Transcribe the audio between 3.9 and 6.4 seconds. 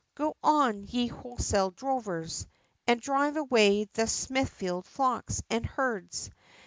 the Smithfield flocks and herds!